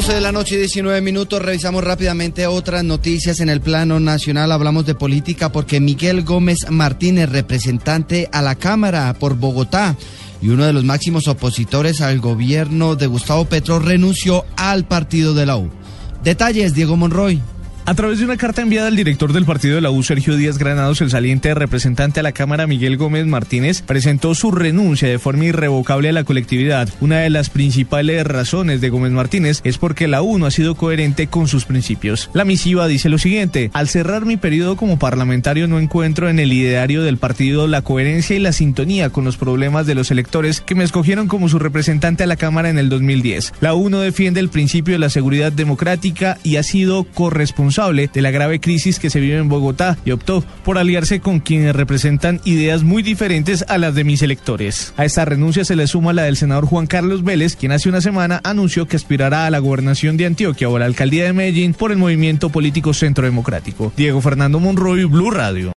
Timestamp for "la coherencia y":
37.66-38.40